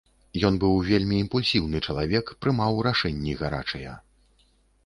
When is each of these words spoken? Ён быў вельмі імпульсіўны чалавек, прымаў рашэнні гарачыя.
Ён 0.47 0.55
быў 0.63 0.79
вельмі 0.91 1.19
імпульсіўны 1.25 1.81
чалавек, 1.87 2.31
прымаў 2.47 2.81
рашэнні 2.89 3.39
гарачыя. 3.43 3.91